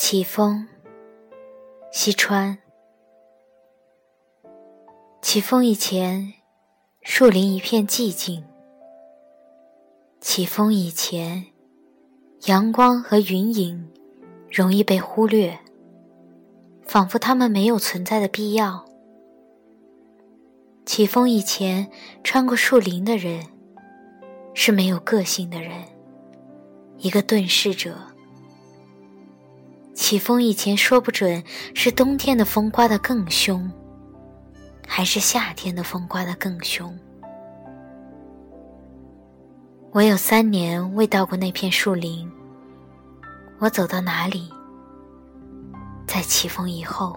[0.00, 0.64] 起风，
[1.90, 2.56] 西川。
[5.20, 6.34] 起风以前，
[7.02, 8.44] 树林一片寂静。
[10.20, 11.46] 起风以前，
[12.44, 13.90] 阳光和云影
[14.48, 15.58] 容易被忽略，
[16.84, 18.86] 仿佛它们没有存在的必要。
[20.86, 21.90] 起风以前，
[22.22, 23.44] 穿过树林的人
[24.54, 25.72] 是没有个性的人，
[26.98, 27.96] 一个遁世者。
[30.08, 31.44] 起风以前，说不准
[31.74, 33.70] 是冬天的风刮得更凶，
[34.86, 36.98] 还是夏天的风刮得更凶。
[39.92, 42.26] 我有三年未到过那片树林，
[43.58, 44.50] 我走到哪里，
[46.06, 47.14] 在起风以后。